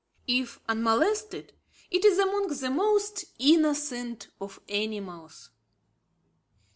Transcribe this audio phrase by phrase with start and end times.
[0.25, 1.53] If unmolested,
[1.91, 5.51] it is among the most innocent of animals.